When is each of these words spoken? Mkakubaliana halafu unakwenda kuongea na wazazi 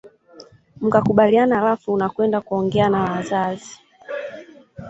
Mkakubaliana 0.81 1.55
halafu 1.55 1.93
unakwenda 1.93 2.41
kuongea 2.41 2.89
na 2.89 3.01
wazazi 3.03 3.79